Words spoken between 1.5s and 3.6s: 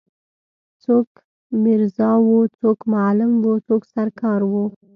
میرزا وو څوک معلم وو